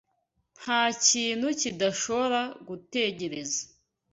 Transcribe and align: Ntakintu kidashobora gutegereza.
Ntakintu 0.59 1.47
kidashobora 1.59 2.41
gutegereza. 2.67 3.61